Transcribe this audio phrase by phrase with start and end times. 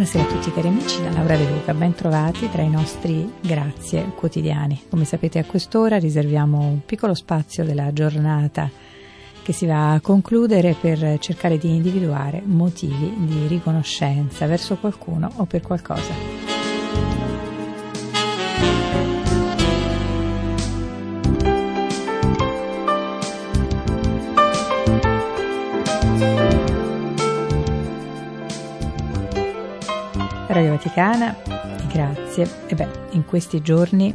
[0.00, 4.12] Buonasera a tutti cari amici, da Laura De Luca, ben trovati tra i nostri grazie
[4.16, 4.84] quotidiani.
[4.88, 8.70] Come sapete a quest'ora riserviamo un piccolo spazio della giornata
[9.42, 15.44] che si va a concludere per cercare di individuare motivi di riconoscenza verso qualcuno o
[15.44, 16.29] per qualcosa.
[30.90, 31.36] Vaticana,
[31.86, 32.48] grazie.
[32.66, 34.12] E beh, in questi giorni,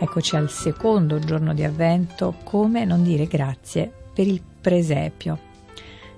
[0.00, 5.38] eccoci al secondo giorno di avvento, come non dire grazie per il presepio,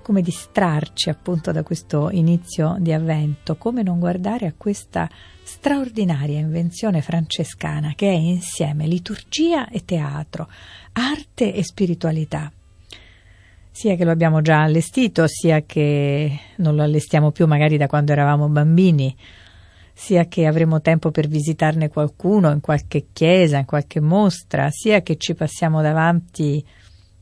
[0.01, 5.09] come distrarci appunto da questo inizio di avvento, come non guardare a questa
[5.43, 10.47] straordinaria invenzione francescana che è insieme liturgia e teatro,
[10.93, 12.49] arte e spiritualità
[13.73, 18.11] sia che lo abbiamo già allestito, sia che non lo allestiamo più magari da quando
[18.11, 19.15] eravamo bambini,
[20.01, 25.15] sia che avremo tempo per visitarne qualcuno in qualche chiesa, in qualche mostra, sia che
[25.17, 26.65] ci passiamo davanti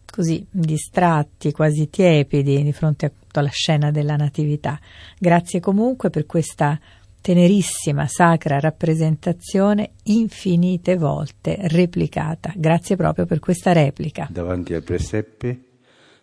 [0.09, 4.79] così distratti, quasi tiepidi di fronte a tutta la scena della Natività.
[5.17, 6.79] Grazie comunque per questa
[7.19, 12.53] tenerissima sacra rappresentazione infinite volte replicata.
[12.55, 14.29] Grazie proprio per questa replica.
[14.31, 15.63] Davanti al presepe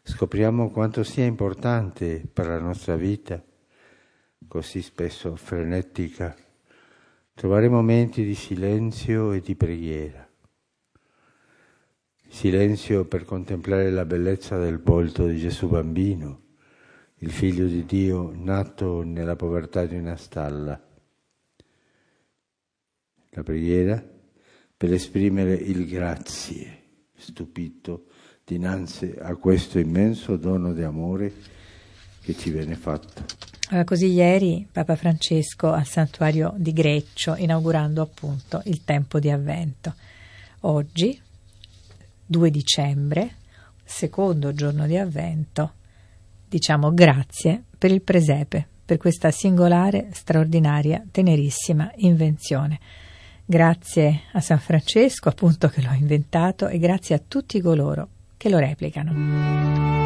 [0.03, 3.43] scopriamo quanto sia importante per la nostra vita,
[4.49, 6.35] così spesso frenetica,
[7.37, 10.27] trovare momenti di silenzio e di preghiera.
[12.29, 16.45] Silenzio per contemplare la bellezza del volto di Gesù bambino,
[17.17, 20.83] il figlio di Dio nato nella povertà di una stalla.
[23.29, 24.03] La preghiera
[24.75, 28.07] per esprimere il grazie, stupito
[28.45, 31.35] dinanzi a questo immenso dono di amore
[32.23, 33.56] che ci viene fatto.
[33.69, 39.95] Allora, così ieri Papa Francesco al santuario di Greccio, inaugurando appunto il tempo di avvento.
[40.61, 41.21] Oggi,
[42.25, 43.35] 2 dicembre,
[43.83, 45.73] secondo giorno di avvento,
[46.49, 52.79] diciamo grazie per il presepe, per questa singolare, straordinaria, tenerissima invenzione.
[53.45, 58.59] Grazie a San Francesco, appunto, che l'ho inventato, e grazie a tutti coloro che lo
[58.59, 60.05] replicano.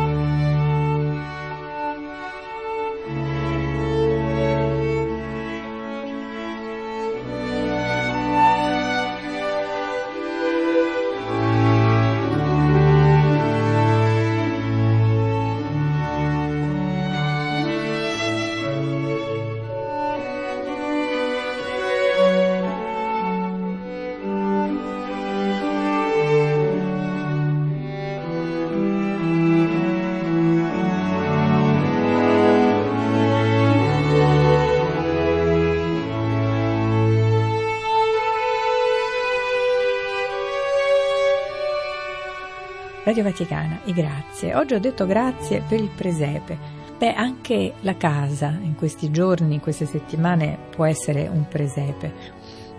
[43.10, 44.54] Radio Vaticana, i grazie.
[44.54, 46.56] Oggi ho detto grazie per il presepe.
[46.96, 52.14] Beh, anche la casa in questi giorni, in queste settimane può essere un presepe.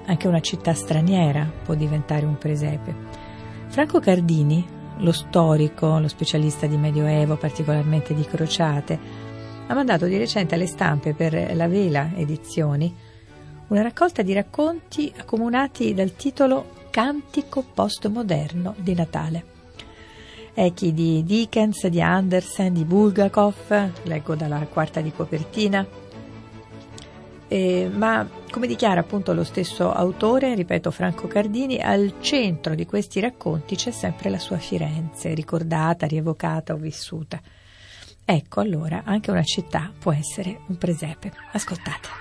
[0.05, 2.95] Anche una città straniera può diventare un presepe.
[3.67, 4.65] Franco Cardini,
[4.99, 8.97] lo storico, lo specialista di Medioevo, particolarmente di crociate,
[9.67, 12.95] ha mandato di recente alle stampe per la Vela Edizioni
[13.67, 19.50] una raccolta di racconti accomunati dal titolo Cantico postmoderno di Natale
[20.53, 25.85] echi di Dickens, di Andersen, di Bulgakov, leggo dalla quarta di copertina.
[27.47, 33.19] Eh, ma come dichiara appunto lo stesso autore, ripeto Franco Cardini, al centro di questi
[33.19, 37.41] racconti c'è sempre la sua Firenze, ricordata, rievocata o vissuta.
[38.23, 41.33] Ecco allora, anche una città può essere un presepe.
[41.51, 42.20] Ascoltate.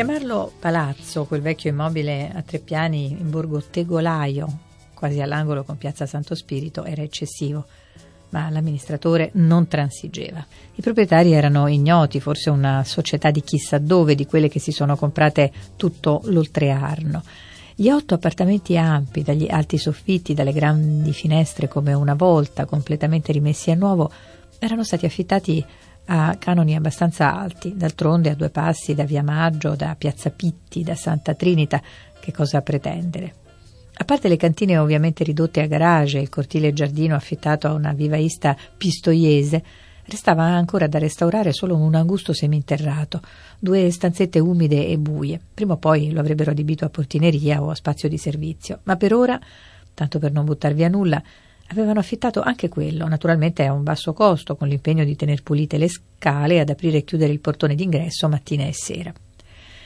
[0.00, 4.48] Chiamarlo palazzo, quel vecchio immobile a tre piani in borgo Tegolaio,
[4.94, 7.66] quasi all'angolo con piazza Santo Spirito, era eccessivo,
[8.30, 10.42] ma l'amministratore non transigeva.
[10.74, 14.96] I proprietari erano ignoti, forse una società di chissà dove, di quelle che si sono
[14.96, 17.22] comprate tutto l'oltrearno.
[17.74, 23.70] Gli otto appartamenti ampi, dagli alti soffitti, dalle grandi finestre come una volta, completamente rimessi
[23.70, 24.10] a nuovo,
[24.58, 25.62] erano stati affittati
[26.06, 30.94] a canoni abbastanza alti, d'altronde a due passi da Via Maggio, da Piazza Pitti, da
[30.94, 31.80] Santa Trinita,
[32.20, 33.34] che cosa pretendere?
[33.94, 37.92] A parte le cantine ovviamente ridotte a garage e il cortile giardino affittato a una
[37.92, 39.62] vivaista pistoiese,
[40.04, 43.20] restava ancora da restaurare solo un angusto seminterrato,
[43.58, 45.40] due stanzette umide e buie.
[45.52, 49.12] Prima o poi lo avrebbero adibito a portineria o a spazio di servizio, ma per
[49.12, 49.38] ora,
[49.94, 51.22] tanto per non buttar via nulla,
[51.70, 55.88] avevano affittato anche quello, naturalmente a un basso costo, con l'impegno di tener pulite le
[55.88, 59.12] scale e ad aprire e chiudere il portone d'ingresso mattina e sera.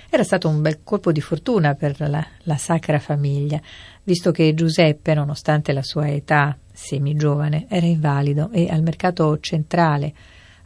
[0.09, 3.61] Era stato un bel colpo di fortuna per la, la sacra famiglia,
[4.05, 10.15] visto che Giuseppe, nonostante la sua età semigiovane, era invalido e al mercato centrale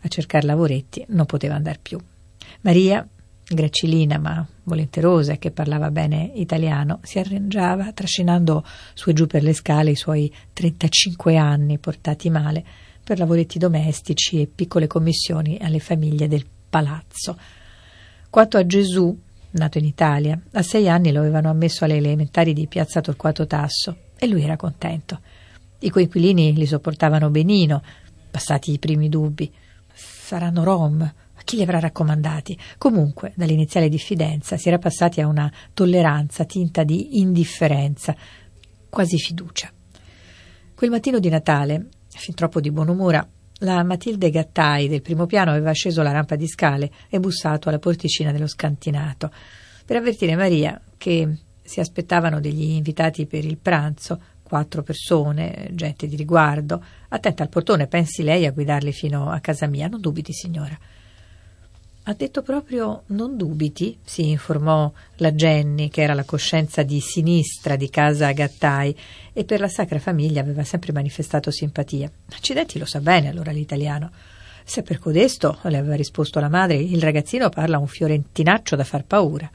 [0.00, 1.98] a cercare lavoretti non poteva andare più.
[2.60, 3.06] Maria,
[3.48, 8.64] gracilina ma volenterosa che parlava bene italiano, si arrangiava trascinando
[8.94, 12.64] su e giù per le scale i suoi 35 anni portati male
[13.02, 17.38] per lavoretti domestici e piccole commissioni alle famiglie del palazzo.
[18.28, 19.18] Quanto a Gesù,
[19.52, 20.38] nato in Italia.
[20.52, 24.56] A sei anni lo avevano ammesso alle elementari di Piazza Torquato Tasso e lui era
[24.56, 25.20] contento.
[25.80, 27.82] I coinquilini li sopportavano benino,
[28.30, 29.50] passati i primi dubbi.
[29.92, 31.12] Saranno rom?
[31.48, 32.58] Chi li avrà raccomandati?
[32.76, 38.14] Comunque, dall'iniziale diffidenza si era passati a una tolleranza tinta di indifferenza,
[38.90, 39.72] quasi fiducia.
[40.74, 43.26] Quel mattino di Natale, fin troppo di buonumora,
[43.60, 47.78] la Matilde Gattai del primo piano aveva sceso la rampa di scale e bussato alla
[47.78, 49.32] porticina dello scantinato
[49.86, 56.16] per avvertire Maria che si aspettavano degli invitati per il pranzo, quattro persone, gente di
[56.16, 56.84] riguardo.
[57.08, 59.88] Attenta al portone, pensi lei a guidarli fino a casa mia.
[59.88, 60.78] Non dubiti, signora.
[62.08, 67.76] Ha detto proprio non dubiti, si informò la Jenny, che era la coscienza di sinistra
[67.76, 68.96] di casa Gattai
[69.34, 72.10] e per la Sacra Famiglia aveva sempre manifestato simpatia.
[72.30, 74.10] Accidenti, lo sa bene allora l'italiano.
[74.64, 79.04] Se per codesto, le aveva risposto la madre, il ragazzino parla un fiorentinaccio da far
[79.04, 79.50] paura.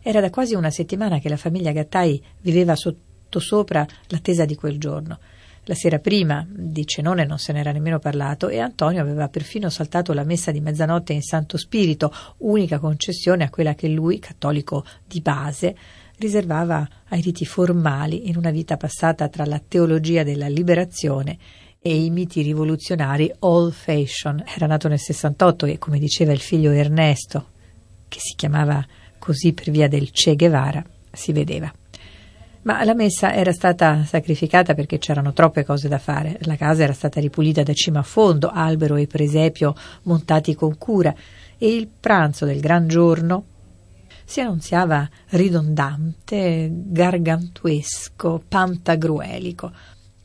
[0.00, 5.18] Era da quasi una settimana che la famiglia Gattai viveva sottosopra l'attesa di quel giorno.
[5.68, 10.12] La sera prima di cenone non se n'era nemmeno parlato e Antonio aveva perfino saltato
[10.12, 15.20] la messa di mezzanotte in Santo Spirito, unica concessione a quella che lui, cattolico di
[15.20, 15.76] base,
[16.18, 21.36] riservava ai riti formali in una vita passata tra la teologia della liberazione
[21.80, 24.44] e i miti rivoluzionari old fashion.
[24.46, 27.48] Era nato nel 68 e, come diceva il figlio Ernesto,
[28.06, 28.86] che si chiamava
[29.18, 31.72] così per via del Che Guevara, si vedeva.
[32.66, 36.36] Ma la messa era stata sacrificata perché c'erano troppe cose da fare.
[36.40, 39.72] La casa era stata ripulita da cima a fondo, albero e presepio
[40.02, 41.14] montati con cura,
[41.56, 43.44] e il pranzo del gran giorno
[44.24, 49.72] si annunziava ridondante, gargantuesco, pantagruelico.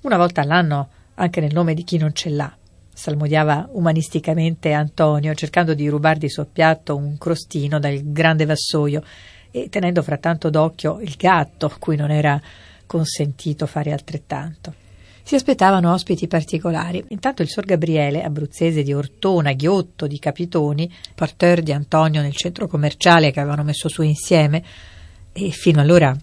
[0.01, 2.51] Una volta all'anno anche nel nome di chi non ce l'ha.
[2.91, 9.03] Salmodiava umanisticamente Antonio, cercando di rubar di suo piatto un crostino dal grande vassoio
[9.51, 12.41] e tenendo frattanto d'occhio il gatto, cui non era
[12.85, 14.73] consentito fare altrettanto.
[15.23, 17.03] Si aspettavano ospiti particolari.
[17.09, 22.67] Intanto il Sor Gabriele, abruzzese di Ortona, Ghiotto, di Capitoni, porteur di Antonio nel centro
[22.67, 24.63] commerciale che avevano messo su insieme,
[25.31, 26.15] e fino allora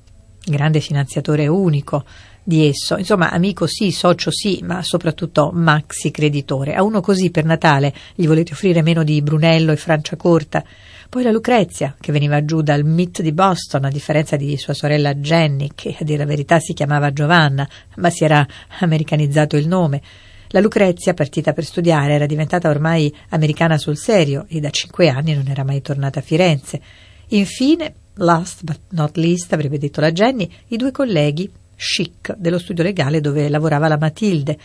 [0.44, 2.04] grande finanziatore unico
[2.42, 6.74] di esso, insomma amico sì, socio sì, ma soprattutto maxi creditore.
[6.74, 10.64] A uno così per Natale gli volete offrire meno di Brunello e Franciacorta
[11.08, 15.14] poi la Lucrezia, che veniva giù dal MIT di Boston, a differenza di sua sorella
[15.14, 18.46] Jenny, che a dire la verità si chiamava Giovanna, ma si era
[18.80, 20.02] americanizzato il nome.
[20.48, 25.34] La Lucrezia, partita per studiare, era diventata ormai americana sul serio e da cinque anni
[25.34, 26.80] non era mai tornata a Firenze.
[27.28, 32.82] Infine, last but not least, avrebbe detto la Jenny, i due colleghi chic dello studio
[32.82, 34.58] legale dove lavorava la Matilde,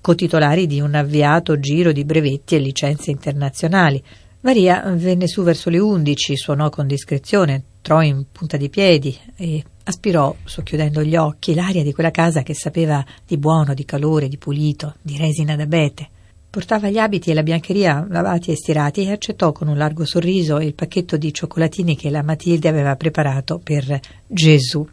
[0.00, 4.02] cotitolari di un avviato giro di brevetti e licenze internazionali.
[4.44, 9.64] Maria venne su verso le undici, suonò con discrezione, entrò in punta di piedi e
[9.84, 14.36] aspirò, socchiudendo gli occhi, l'aria di quella casa che sapeva di buono, di calore, di
[14.36, 16.08] pulito, di resina d'abete.
[16.50, 20.60] Portava gli abiti e la biancheria lavati e stirati e accettò con un largo sorriso
[20.60, 24.86] il pacchetto di cioccolatini che la Matilde aveva preparato per Gesù.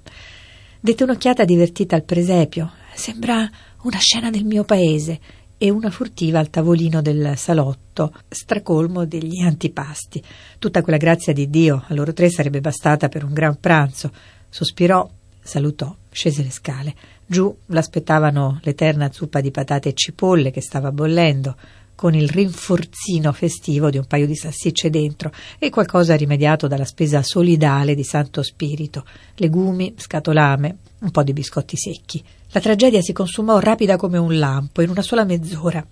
[0.80, 2.72] Dette un'occhiata divertita al presepio.
[2.94, 3.50] Sembra
[3.84, 5.20] una scena del mio paese
[5.64, 10.20] e una furtiva al tavolino del salotto, stracolmo degli antipasti.
[10.58, 14.12] Tutta quella grazia di Dio a loro tre sarebbe bastata per un gran pranzo.
[14.50, 15.08] Sospirò,
[15.40, 16.96] salutò, scese le scale.
[17.28, 21.56] Giù l'aspettavano l'eterna zuppa di patate e cipolle che stava bollendo,
[22.02, 27.22] con il rinforzino festivo di un paio di salsicce dentro e qualcosa rimediato dalla spesa
[27.22, 29.06] solidale di Santo Spirito,
[29.36, 32.24] legumi, scatolame, un po' di biscotti secchi.
[32.54, 35.86] La tragedia si consumò rapida come un lampo in una sola mezz'ora.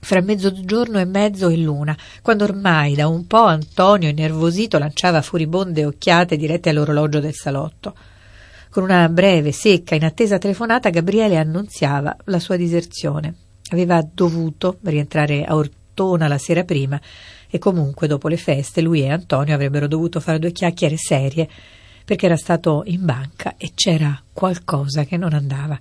[0.00, 5.84] fra mezzogiorno e mezzo e l'una, quando ormai da un po' Antonio, innervosito, lanciava furibonde
[5.84, 7.94] occhiate dirette all'orologio del salotto.
[8.70, 13.45] Con una breve, secca, inattesa telefonata, Gabriele annunziava la sua diserzione.
[13.70, 17.00] Aveva dovuto rientrare a Ortona la sera prima
[17.48, 21.48] e comunque dopo le feste lui e Antonio avrebbero dovuto fare due chiacchiere serie
[22.04, 25.78] perché era stato in banca e c'era qualcosa che non andava.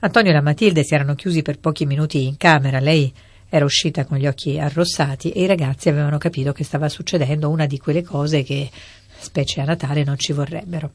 [0.00, 3.12] Antonio e la Matilde si erano chiusi per pochi minuti in camera, lei
[3.48, 7.66] era uscita con gli occhi arrossati e i ragazzi avevano capito che stava succedendo una
[7.66, 8.70] di quelle cose che,
[9.18, 10.90] specie a Natale, non ci vorrebbero.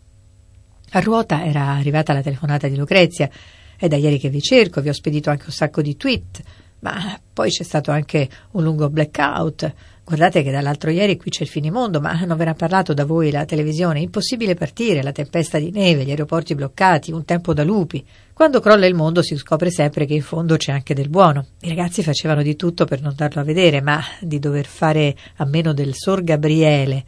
[0.91, 3.29] A ruota era arrivata la telefonata di Lucrezia.
[3.77, 6.41] È da ieri che vi cerco, vi ho spedito anche un sacco di tweet,
[6.79, 9.73] ma poi c'è stato anche un lungo blackout.
[10.03, 13.05] Guardate che dall'altro ieri qui c'è il finimondo, ma non ve ne ha parlato da
[13.05, 13.99] voi la televisione.
[13.99, 18.05] Impossibile partire, la tempesta di neve, gli aeroporti bloccati, un tempo da lupi.
[18.33, 21.47] Quando crolla il mondo si scopre sempre che in fondo c'è anche del buono.
[21.61, 25.45] I ragazzi facevano di tutto per non darlo a vedere, ma di dover fare a
[25.45, 27.05] meno del Sor Gabriele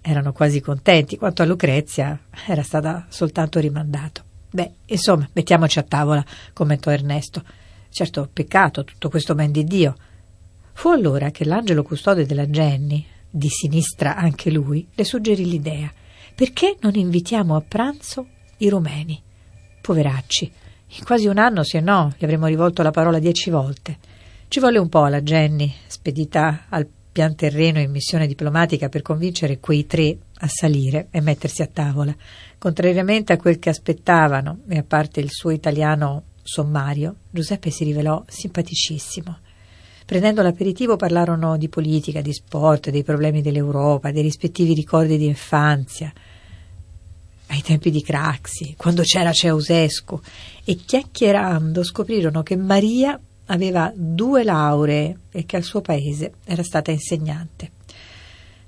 [0.00, 1.16] erano quasi contenti.
[1.16, 4.25] Quanto a Lucrezia, era stata soltanto rimandato.
[4.56, 7.42] Beh, insomma, mettiamoci a tavola, commentò Ernesto.
[7.90, 9.94] Certo, peccato tutto questo ben di Dio.
[10.72, 15.92] Fu allora che l'angelo custode della Jenny, di sinistra anche lui, le suggerì l'idea.
[16.34, 19.22] Perché non invitiamo a pranzo i rumeni?
[19.82, 20.50] Poveracci.
[20.86, 23.98] In quasi un anno, se no, gli avremmo rivolto la parola dieci volte.
[24.48, 29.60] Ci volle un po' alla Jenny, spedita al pian terreno in missione diplomatica per convincere
[29.60, 32.14] quei tre a salire e mettersi a tavola.
[32.58, 38.22] Contrariamente a quel che aspettavano, e a parte il suo italiano sommario, Giuseppe si rivelò
[38.26, 39.38] simpaticissimo.
[40.04, 46.12] Prendendo l'aperitivo parlarono di politica, di sport, dei problemi dell'Europa, dei rispettivi ricordi di infanzia,
[47.48, 50.20] ai tempi di Craxi, quando c'era Ceausescu,
[50.64, 56.90] e chiacchierando scoprirono che Maria aveva due lauree e che al suo paese era stata
[56.90, 57.72] insegnante.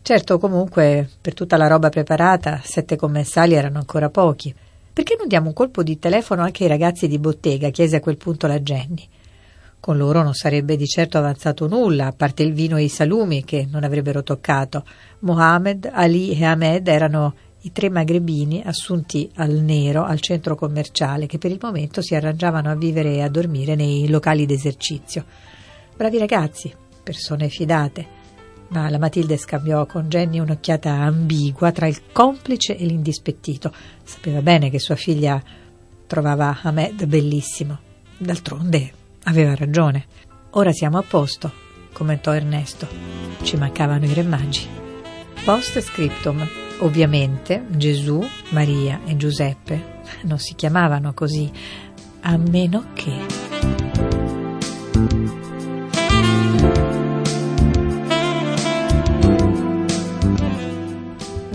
[0.03, 4.55] Certo, comunque, per tutta la roba preparata, sette commensali erano ancora pochi.
[4.93, 7.71] Perché non diamo un colpo di telefono anche ai ragazzi di bottega?
[7.71, 9.07] chiese a quel punto la Jenny.
[9.81, 13.45] Con loro non sarebbe di certo avanzato nulla, a parte il vino e i salumi
[13.45, 14.85] che non avrebbero toccato.
[15.21, 21.39] Mohammed, Ali e Ahmed erano i tre magrebini assunti al nero al centro commerciale che
[21.39, 25.25] per il momento si arrangiavano a vivere e a dormire nei locali d'esercizio.
[25.97, 28.18] Bravi ragazzi, persone fidate.
[28.69, 33.73] Ma la Matilde scambiò con Jenny un'occhiata ambigua tra il complice e l'indispettito.
[34.03, 35.43] Sapeva bene che sua figlia
[36.07, 37.79] trovava Ahmed bellissimo.
[38.19, 38.93] D'altronde
[39.29, 40.07] Aveva ragione.
[40.53, 41.53] Ora siamo a posto,
[41.93, 42.89] commentò Ernesto.
[43.43, 44.67] Ci mancavano i re magi.
[45.45, 46.47] Post scriptum.
[46.81, 51.51] Ovviamente Gesù, Maria e Giuseppe non si chiamavano così,
[52.21, 53.17] a meno che.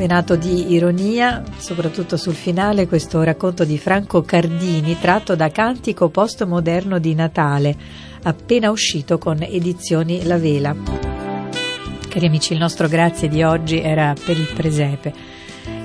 [0.03, 6.99] Venato di ironia, soprattutto sul finale, questo racconto di Franco Cardini tratto da Cantico postmoderno
[6.99, 7.73] di Natale,
[8.23, 10.75] appena uscito con Edizioni La Vela.
[12.09, 15.13] Cari amici, il nostro grazie di oggi era per il presepe.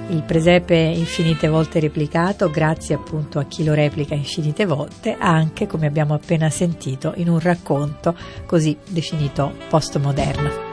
[0.09, 5.87] Il presepe infinite volte replicato, grazie appunto a chi lo replica infinite volte, anche come
[5.87, 10.68] abbiamo appena sentito in un racconto così definito postmoderno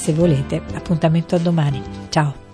[0.00, 0.62] se volete.
[0.74, 1.82] Appuntamento a domani.
[2.08, 2.49] Ciao.